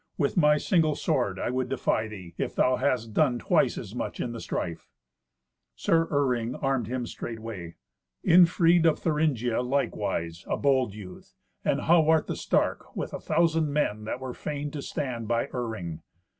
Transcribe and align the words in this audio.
With 0.17 0.35
my 0.35 0.57
single 0.57 0.95
sword 0.95 1.37
I 1.37 1.51
would 1.51 1.69
defy 1.69 2.07
thee, 2.07 2.33
if 2.39 2.55
thou 2.55 2.77
hadst 2.77 3.13
done 3.13 3.37
twice 3.37 3.77
as 3.77 3.93
much 3.93 4.19
in 4.19 4.31
the 4.31 4.39
strife." 4.39 4.89
Sir 5.75 6.07
Iring 6.11 6.55
armed 6.55 6.87
him 6.87 7.05
straightway. 7.05 7.75
Irnfried 8.25 8.87
of 8.87 8.97
Thuringia, 8.97 9.61
likewise, 9.61 10.43
a 10.49 10.57
bold 10.57 10.95
youth, 10.95 11.35
and 11.63 11.81
Hawart 11.81 12.25
the 12.25 12.35
stark, 12.35 12.95
with 12.95 13.13
a 13.13 13.19
thousand 13.19 13.71
men 13.71 14.05
that 14.05 14.19
were 14.19 14.33
fain 14.33 14.71
to 14.71 14.81
stand 14.81 15.27
by 15.27 15.45
Iring. 15.49 15.99